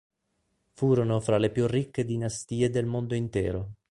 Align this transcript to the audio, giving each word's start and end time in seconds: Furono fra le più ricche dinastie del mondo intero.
Furono 0.71 1.19
fra 1.19 1.37
le 1.37 1.51
più 1.51 1.67
ricche 1.67 2.03
dinastie 2.03 2.71
del 2.71 2.87
mondo 2.87 3.13
intero. 3.13 3.73